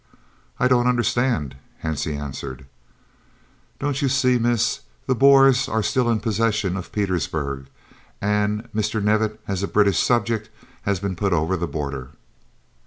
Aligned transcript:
"I 0.59 0.67
don't 0.67 0.87
understand," 0.87 1.57
Hansie 1.83 2.17
answered. 2.19 2.65
"Don't 3.77 4.01
you 4.01 4.09
see, 4.09 4.39
miss? 4.39 4.79
The 5.05 5.13
Boers 5.13 5.69
are 5.69 5.83
still 5.83 6.09
in 6.09 6.21
possession 6.21 6.75
of 6.75 6.91
Pietersburg, 6.91 7.67
and 8.19 8.67
Mr. 8.73 8.99
Knevitt, 8.99 9.39
as 9.47 9.61
a 9.61 9.67
British 9.67 9.99
subject, 9.99 10.49
has 10.89 10.99
been 10.99 11.15
put 11.15 11.33
over 11.33 11.55
the 11.55 11.67
border." 11.67 12.09